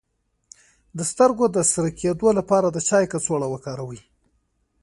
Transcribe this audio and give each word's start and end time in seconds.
د 0.97 0.99
سترګو 1.11 1.45
د 1.55 1.57
سره 1.71 1.89
کیدو 1.99 2.27
لپاره 2.37 2.67
د 2.71 2.77
چای 2.87 3.05
کڅوړه 3.11 3.47
وکاروئ 3.49 3.99